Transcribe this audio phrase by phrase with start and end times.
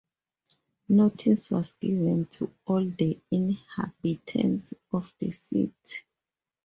[0.89, 6.01] Notice was given to all the inhabitants of the city.